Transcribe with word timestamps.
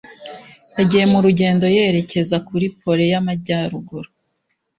Yagiye 0.77 1.05
mu 1.11 1.19
rugendo 1.25 1.65
yerekeza 1.75 2.35
kuri 2.47 2.65
Pole 2.81 3.03
y'Amajyaruguru 3.11 4.09